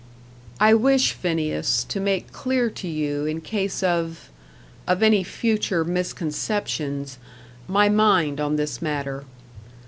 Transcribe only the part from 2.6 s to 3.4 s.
to you, in